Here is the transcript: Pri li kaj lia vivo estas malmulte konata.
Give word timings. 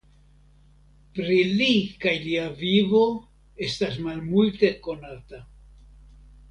Pri 1.17 1.35
li 1.59 1.67
kaj 2.05 2.15
lia 2.25 2.47
vivo 2.63 3.05
estas 3.69 4.01
malmulte 4.09 4.75
konata. 4.89 5.45